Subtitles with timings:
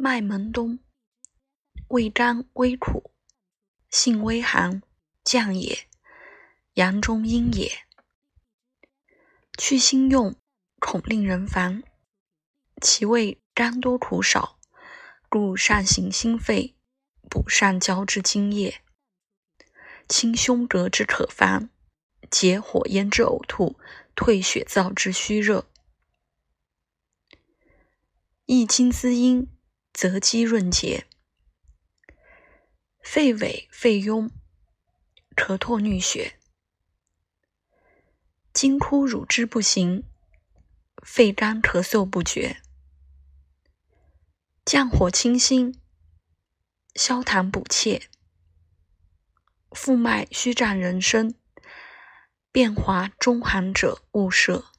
[0.00, 0.78] 麦门冬，
[1.88, 3.10] 味甘微苦，
[3.90, 4.80] 性微寒，
[5.24, 5.88] 降也。
[6.74, 7.68] 阳中阴也。
[9.58, 10.36] 去心用，
[10.78, 11.82] 恐令人烦。
[12.80, 14.60] 其味甘多苦少，
[15.28, 16.76] 故善行心肺，
[17.28, 18.80] 补上焦之津液，
[20.08, 21.70] 清胸膈之可烦，
[22.30, 23.76] 解火咽之呕吐，
[24.14, 25.68] 退血燥之虚热。
[28.46, 29.48] 益精滋阴，
[30.00, 31.08] 则肌润结。
[33.02, 34.30] 肺痿、肺痈、
[35.34, 36.38] 咳唾衄血。
[38.52, 40.04] 惊哭乳汁不行，
[41.04, 42.62] 肺干咳嗽不绝。
[44.64, 45.80] 降火清心，
[46.94, 48.08] 消痰补怯。
[49.72, 51.34] 腹脉虚胀人参，
[52.52, 54.70] 变滑中寒者勿摄。